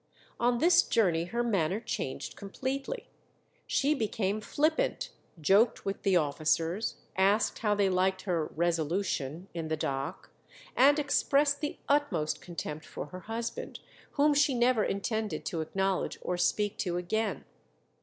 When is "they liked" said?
7.75-8.23